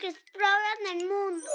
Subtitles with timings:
[0.00, 1.46] que exploran el mundo.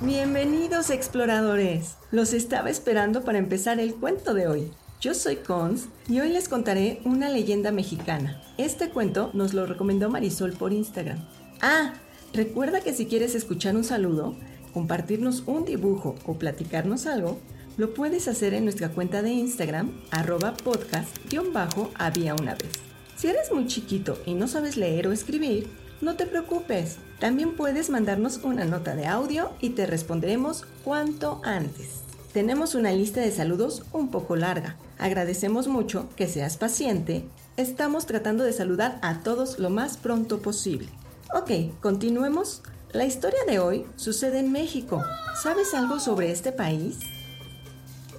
[0.00, 1.96] Bienvenidos exploradores.
[2.10, 4.72] Los estaba esperando para empezar el cuento de hoy.
[5.00, 8.42] Yo soy Cons y hoy les contaré una leyenda mexicana.
[8.58, 11.24] Este cuento nos lo recomendó Marisol por Instagram.
[11.60, 11.94] Ah,
[12.32, 14.34] recuerda que si quieres escuchar un saludo,
[14.74, 17.38] compartirnos un dibujo o platicarnos algo,
[17.76, 22.72] lo puedes hacer en nuestra cuenta de Instagram, arroba podcast-había una vez.
[23.16, 25.68] Si eres muy chiquito y no sabes leer o escribir,
[26.00, 26.96] no te preocupes.
[27.18, 32.02] También puedes mandarnos una nota de audio y te responderemos cuanto antes.
[32.32, 34.76] Tenemos una lista de saludos un poco larga.
[34.98, 37.24] Agradecemos mucho que seas paciente.
[37.56, 40.88] Estamos tratando de saludar a todos lo más pronto posible.
[41.34, 42.62] Ok, continuemos.
[42.92, 45.02] La historia de hoy sucede en México.
[45.42, 46.98] ¿Sabes algo sobre este país?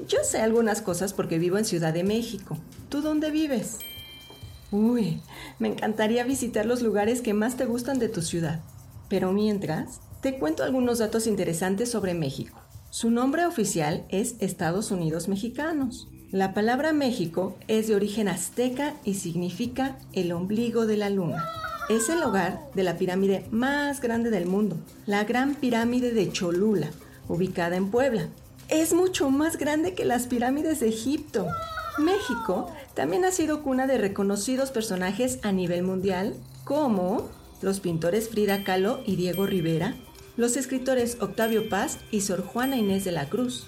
[0.08, 2.58] Yo sé algunas cosas porque vivo en Ciudad de México.
[2.90, 3.78] ¿Tú dónde vives?
[4.72, 5.22] Uy,
[5.60, 8.62] me encantaría visitar los lugares que más te gustan de tu ciudad.
[9.10, 12.60] Pero mientras, te cuento algunos datos interesantes sobre México.
[12.90, 16.08] Su nombre oficial es Estados Unidos Mexicanos.
[16.32, 21.46] La palabra México es de origen azteca y significa el ombligo de la luna.
[21.90, 24.76] Es el hogar de la pirámide más grande del mundo,
[25.06, 26.90] la Gran Pirámide de Cholula,
[27.30, 28.28] ubicada en Puebla.
[28.68, 31.48] Es mucho más grande que las pirámides de Egipto.
[31.98, 37.30] México también ha sido cuna de reconocidos personajes a nivel mundial, como
[37.62, 39.96] los pintores Frida Kahlo y Diego Rivera,
[40.36, 43.66] los escritores Octavio Paz y Sor Juana Inés de la Cruz,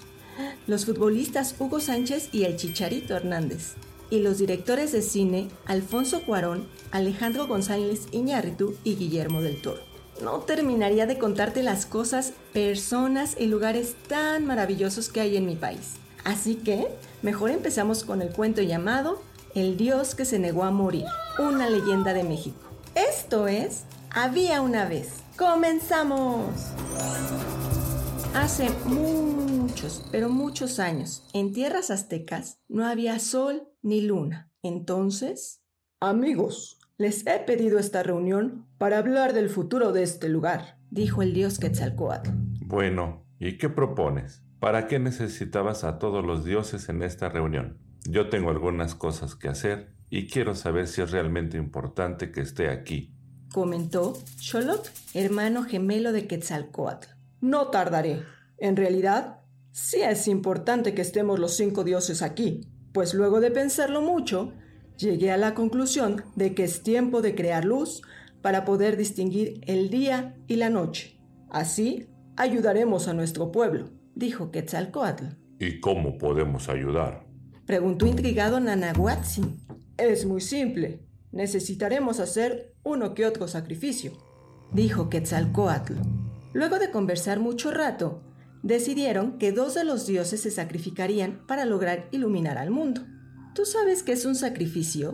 [0.66, 3.74] los futbolistas Hugo Sánchez y el Chicharito Hernández,
[4.10, 9.80] y los directores de cine Alfonso Cuarón, Alejandro González Iñárritu y Guillermo del Toro.
[10.22, 15.56] No terminaría de contarte las cosas, personas y lugares tan maravillosos que hay en mi
[15.56, 15.94] país.
[16.24, 16.88] Así que,
[17.22, 19.22] mejor empezamos con el cuento llamado
[19.54, 21.06] El Dios que se negó a morir,
[21.38, 22.58] una leyenda de México.
[22.94, 25.22] Esto es Había una vez.
[25.36, 26.72] ¡Comenzamos!
[28.34, 34.52] Hace muchos, pero muchos años, en tierras aztecas no había sol ni luna.
[34.62, 35.62] Entonces,
[36.00, 41.32] amigos, les he pedido esta reunión para hablar del futuro de este lugar, dijo el
[41.32, 42.30] dios Quetzalcoatl.
[42.66, 44.42] Bueno, ¿y qué propones?
[44.60, 47.78] ¿Para qué necesitabas a todos los dioses en esta reunión?
[48.04, 52.68] Yo tengo algunas cosas que hacer y quiero saber si es realmente importante que esté
[52.68, 53.14] aquí.
[53.54, 57.08] Comentó Xolotl, hermano gemelo de Quetzalcoatl.
[57.40, 58.22] No tardaré.
[58.58, 59.40] En realidad,
[59.72, 62.60] sí es importante que estemos los cinco dioses aquí,
[62.92, 64.52] pues luego de pensarlo mucho,
[64.98, 68.02] llegué a la conclusión de que es tiempo de crear luz
[68.42, 71.18] para poder distinguir el día y la noche.
[71.48, 75.24] Así ayudaremos a nuestro pueblo, dijo Quetzalcoatl.
[75.58, 77.26] ¿Y cómo podemos ayudar?
[77.66, 79.58] Preguntó intrigado Nanahuatzin.
[79.96, 81.06] Es muy simple.
[81.32, 84.12] Necesitaremos hacer uno que otro sacrificio,
[84.72, 85.94] dijo Quetzalcoatl.
[86.52, 88.22] Luego de conversar mucho rato,
[88.62, 93.02] decidieron que dos de los dioses se sacrificarían para lograr iluminar al mundo.
[93.54, 95.12] ¿Tú sabes qué es un sacrificio?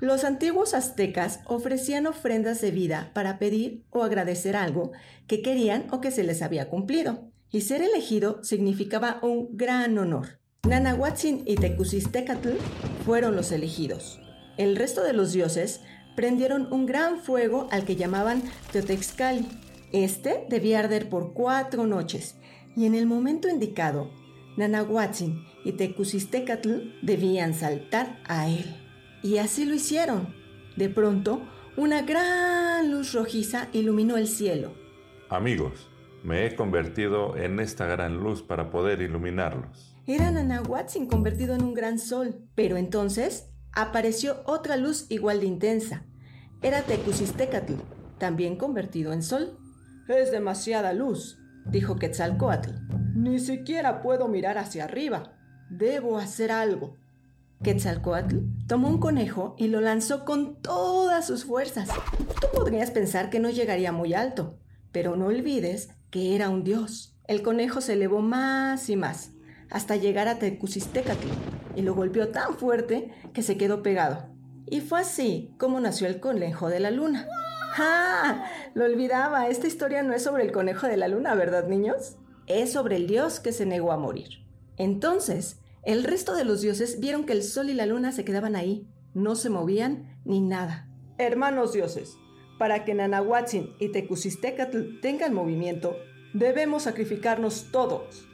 [0.00, 4.92] Los antiguos aztecas ofrecían ofrendas de vida para pedir o agradecer algo
[5.26, 10.38] que querían o que se les había cumplido, y ser elegido significaba un gran honor.
[10.68, 12.50] Nanahuatzin y Tecusistecatl
[13.04, 14.20] fueron los elegidos.
[14.56, 15.80] El resto de los dioses
[16.16, 18.42] prendieron un gran fuego al que llamaban
[18.72, 19.46] Teotexcali.
[19.92, 22.36] Este debía arder por cuatro noches,
[22.76, 24.10] y en el momento indicado,
[24.56, 28.76] Nanahuatzin y Tecusistecatl debían saltar a él.
[29.22, 30.34] Y así lo hicieron.
[30.76, 31.42] De pronto,
[31.76, 34.72] una gran luz rojiza iluminó el cielo.
[35.28, 35.89] Amigos,
[36.22, 39.96] me he convertido en esta gran luz para poder iluminarlos.
[40.06, 42.48] Era Nanahuatzin convertido en un gran sol.
[42.54, 46.04] Pero entonces apareció otra luz igual de intensa.
[46.62, 47.74] Era Tecusistecatl,
[48.18, 49.56] también convertido en sol.
[50.08, 52.70] Es demasiada luz, dijo Quetzalcoatl.
[53.14, 55.34] Ni siquiera puedo mirar hacia arriba.
[55.70, 56.96] Debo hacer algo.
[57.62, 61.88] Quetzalcoatl tomó un conejo y lo lanzó con todas sus fuerzas.
[62.40, 64.58] Tú podrías pensar que no llegaría muy alto,
[64.92, 67.16] pero no olvides que era un dios.
[67.26, 69.32] El conejo se elevó más y más,
[69.70, 71.26] hasta llegar a Tecusistecatl,
[71.76, 74.28] y lo golpeó tan fuerte que se quedó pegado.
[74.66, 77.28] Y fue así como nació el conejo de la luna.
[77.76, 78.44] ¡Ah!
[78.74, 82.16] Lo olvidaba, esta historia no es sobre el conejo de la luna, ¿verdad, niños?
[82.46, 84.44] Es sobre el dios que se negó a morir.
[84.76, 88.56] Entonces, el resto de los dioses vieron que el sol y la luna se quedaban
[88.56, 90.88] ahí, no se movían ni nada.
[91.18, 92.16] Hermanos dioses,
[92.60, 95.96] para que Nanahuatzin y Tecusistecatl tengan movimiento,
[96.34, 98.28] debemos sacrificarnos todos,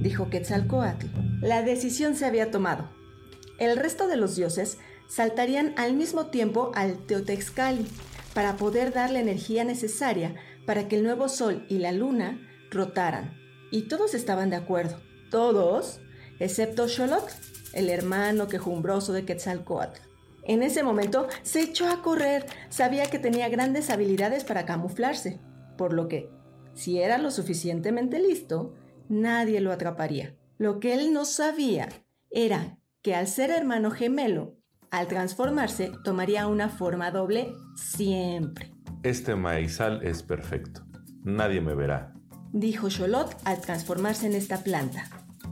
[0.00, 1.06] dijo Quetzalcoatl.
[1.42, 2.88] La decisión se había tomado.
[3.60, 7.86] El resto de los dioses saltarían al mismo tiempo al Teotexcali
[8.34, 10.34] para poder dar la energía necesaria
[10.66, 12.40] para que el nuevo sol y la luna
[12.72, 13.38] rotaran.
[13.70, 15.00] Y todos estaban de acuerdo.
[15.30, 16.00] Todos,
[16.40, 17.32] excepto Xolotl,
[17.74, 20.07] el hermano quejumbroso de Quetzalcoatl.
[20.48, 25.38] En ese momento se echó a correr, sabía que tenía grandes habilidades para camuflarse,
[25.76, 26.30] por lo que,
[26.72, 28.74] si era lo suficientemente listo,
[29.10, 30.34] nadie lo atraparía.
[30.56, 31.90] Lo que él no sabía
[32.30, 34.56] era que al ser hermano gemelo,
[34.90, 38.72] al transformarse tomaría una forma doble siempre.
[39.02, 40.82] Este maizal es perfecto.
[41.24, 42.14] Nadie me verá,
[42.52, 45.04] dijo Xolot al transformarse en esta planta.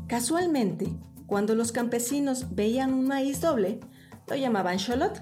[0.08, 0.88] Casualmente,
[1.26, 3.80] cuando los campesinos veían un maíz doble,
[4.28, 5.20] lo llamaban Xolot,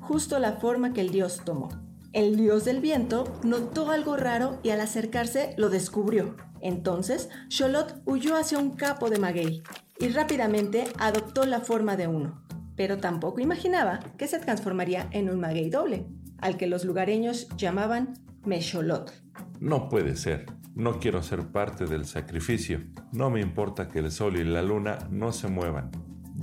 [0.00, 1.68] justo la forma que el dios tomó.
[2.12, 6.36] El dios del viento notó algo raro y al acercarse lo descubrió.
[6.60, 9.62] Entonces, Xolot huyó hacia un capo de maguey
[9.98, 12.42] y rápidamente adoptó la forma de uno.
[12.76, 16.06] Pero tampoco imaginaba que se transformaría en un maguey doble,
[16.38, 18.14] al que los lugareños llamaban
[18.44, 19.12] Mexolot.
[19.60, 20.46] No puede ser.
[20.74, 22.80] No quiero ser parte del sacrificio.
[23.12, 25.90] No me importa que el sol y la luna no se muevan.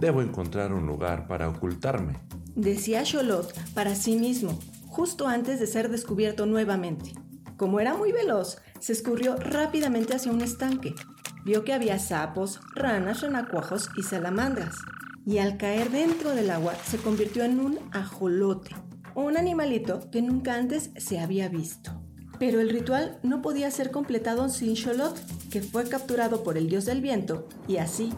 [0.01, 2.17] Debo encontrar un lugar para ocultarme.
[2.55, 4.57] Decía Xolot para sí mismo,
[4.87, 7.13] justo antes de ser descubierto nuevamente.
[7.55, 10.95] Como era muy veloz, se escurrió rápidamente hacia un estanque.
[11.45, 14.75] Vio que había sapos, ranas, renacuajos y salamandras.
[15.23, 18.75] Y al caer dentro del agua se convirtió en un ajolote,
[19.13, 21.91] un animalito que nunca antes se había visto.
[22.39, 25.15] Pero el ritual no podía ser completado sin Xolot,
[25.51, 28.11] que fue capturado por el dios del viento, y así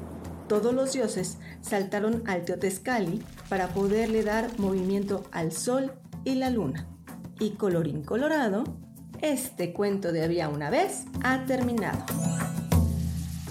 [0.47, 5.93] todos los dioses saltaron al Teotescali para poderle dar movimiento al sol
[6.23, 6.89] y la luna.
[7.39, 8.63] Y colorín colorado,
[9.21, 12.05] este cuento de había una vez ha terminado.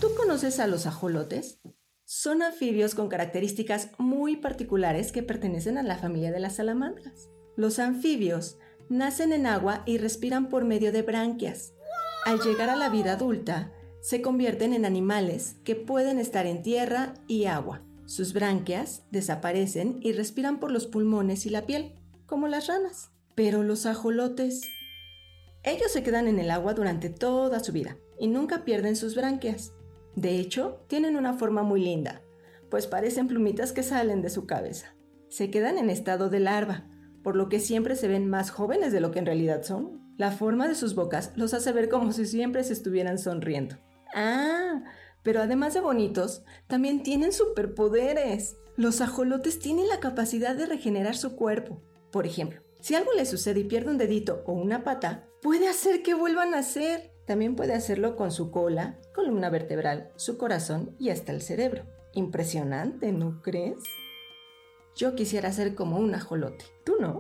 [0.01, 1.61] ¿Tú conoces a los ajolotes?
[2.05, 7.31] Son anfibios con características muy particulares que pertenecen a la familia de las salamandras.
[7.57, 8.59] Los anfibios
[8.89, 11.73] nacen en agua y respiran por medio de branquias.
[12.27, 13.73] Al llegar a la vida adulta,
[14.03, 17.83] se convierten en animales que pueden estar en tierra y agua.
[18.05, 21.95] Sus branquias desaparecen y respiran por los pulmones y la piel,
[22.27, 23.13] como las ranas.
[23.37, 24.69] Pero los ajolotes...
[25.63, 29.73] Ellos se quedan en el agua durante toda su vida y nunca pierden sus branquias.
[30.17, 32.23] De hecho, tienen una forma muy linda,
[32.71, 34.97] pues parecen plumitas que salen de su cabeza.
[35.29, 36.89] Se quedan en estado de larva,
[37.23, 40.03] por lo que siempre se ven más jóvenes de lo que en realidad son.
[40.19, 43.77] La forma de sus bocas los hace ver como si siempre se estuvieran sonriendo.
[44.15, 44.83] Ah,
[45.23, 48.57] pero además de bonitos, también tienen superpoderes.
[48.77, 51.83] Los ajolotes tienen la capacidad de regenerar su cuerpo.
[52.11, 56.03] Por ejemplo, si algo le sucede y pierde un dedito o una pata, puede hacer
[56.03, 57.13] que vuelvan a nacer.
[57.27, 61.87] También puede hacerlo con su cola, columna vertebral, su corazón y hasta el cerebro.
[62.13, 63.79] Impresionante, ¿no crees?
[64.97, 66.65] Yo quisiera ser como un ajolote.
[66.85, 67.19] ¿Tú no?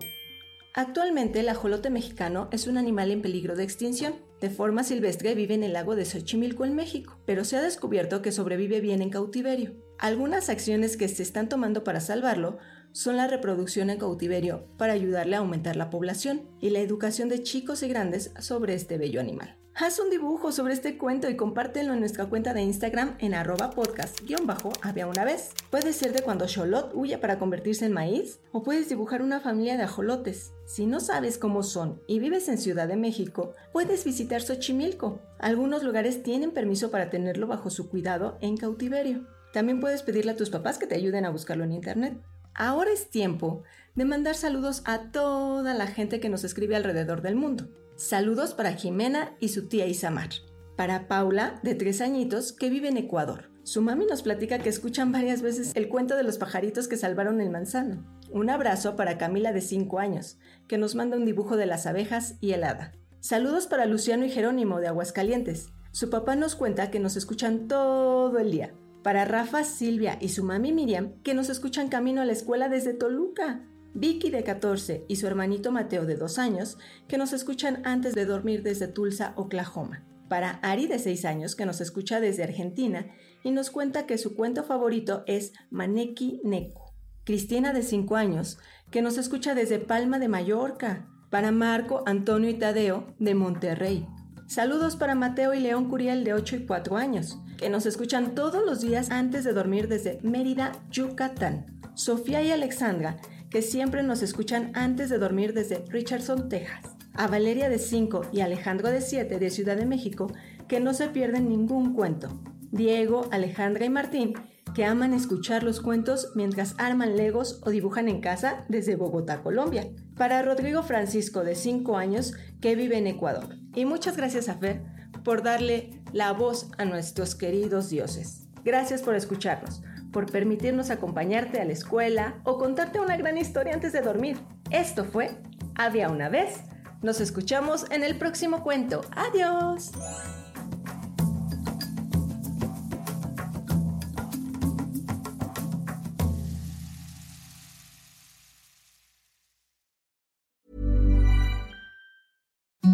[0.74, 4.14] Actualmente el ajolote mexicano es un animal en peligro de extinción.
[4.42, 8.22] De forma silvestre vive en el lago de Xochimilco en México, pero se ha descubierto
[8.22, 9.76] que sobrevive bien en cautiverio.
[10.00, 12.58] Algunas acciones que se están tomando para salvarlo
[12.90, 17.44] son la reproducción en cautiverio para ayudarle a aumentar la población y la educación de
[17.44, 19.61] chicos y grandes sobre este bello animal.
[19.74, 23.70] Haz un dibujo sobre este cuento y compártelo en nuestra cuenta de Instagram en arroba
[23.70, 25.54] podcast-había una vez.
[25.70, 29.78] Puede ser de cuando Xolot huye para convertirse en maíz o puedes dibujar una familia
[29.78, 30.52] de ajolotes.
[30.66, 35.22] Si no sabes cómo son y vives en Ciudad de México, puedes visitar Xochimilco.
[35.38, 39.26] Algunos lugares tienen permiso para tenerlo bajo su cuidado en cautiverio.
[39.54, 42.20] También puedes pedirle a tus papás que te ayuden a buscarlo en internet.
[42.54, 43.62] Ahora es tiempo
[43.94, 47.70] de mandar saludos a toda la gente que nos escribe alrededor del mundo.
[48.02, 50.30] Saludos para Jimena y su tía Isamar.
[50.76, 53.52] Para Paula, de tres añitos, que vive en Ecuador.
[53.62, 57.40] Su mami nos platica que escuchan varias veces el cuento de los pajaritos que salvaron
[57.40, 58.04] el manzano.
[58.32, 62.34] Un abrazo para Camila de 5 años, que nos manda un dibujo de las abejas
[62.40, 62.90] y el hada.
[63.20, 65.68] Saludos para Luciano y Jerónimo de Aguascalientes.
[65.92, 68.74] Su papá nos cuenta que nos escuchan todo el día.
[69.04, 72.94] Para Rafa, Silvia y su mami Miriam, que nos escuchan camino a la escuela desde
[72.94, 73.62] Toluca.
[73.94, 78.24] Vicky de 14 y su hermanito Mateo de 2 años, que nos escuchan antes de
[78.24, 80.04] dormir desde Tulsa, Oklahoma.
[80.28, 83.06] Para Ari de 6 años, que nos escucha desde Argentina
[83.44, 86.94] y nos cuenta que su cuento favorito es Maneki Neko.
[87.24, 88.58] Cristina de 5 años,
[88.90, 91.08] que nos escucha desde Palma de Mallorca.
[91.30, 94.06] Para Marco, Antonio y Tadeo de Monterrey.
[94.46, 98.66] Saludos para Mateo y León Curiel de 8 y 4 años, que nos escuchan todos
[98.66, 101.80] los días antes de dormir desde Mérida, Yucatán.
[101.94, 103.18] Sofía y Alexandra,
[103.52, 106.96] que siempre nos escuchan antes de dormir desde Richardson, Texas.
[107.12, 110.32] A Valeria de 5 y Alejandro de 7 de Ciudad de México,
[110.68, 112.28] que no se pierden ningún cuento.
[112.70, 114.32] Diego, Alejandra y Martín,
[114.74, 119.90] que aman escuchar los cuentos mientras arman legos o dibujan en casa desde Bogotá, Colombia.
[120.16, 122.32] Para Rodrigo Francisco, de 5 años,
[122.62, 123.58] que vive en Ecuador.
[123.74, 124.82] Y muchas gracias a Fer
[125.22, 128.46] por darle la voz a nuestros queridos dioses.
[128.64, 133.92] Gracias por escucharnos, por permitirnos acompañarte a la escuela o contarte una gran historia antes
[133.92, 134.38] de dormir.
[134.70, 135.30] Esto fue
[135.74, 136.60] Había una vez.
[137.02, 139.00] Nos escuchamos en el próximo cuento.
[139.16, 139.90] Adiós.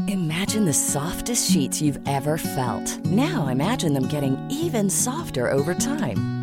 [0.06, 3.04] Imagine the softest sheets you've ever felt.
[3.04, 6.38] Now imagine them getting even softer over time.